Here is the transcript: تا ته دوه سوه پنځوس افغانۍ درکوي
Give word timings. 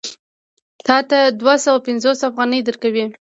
تا 0.85 0.97
ته 1.09 1.19
دوه 1.39 1.55
سوه 1.65 1.79
پنځوس 1.87 2.19
افغانۍ 2.29 2.59
درکوي 2.63 3.05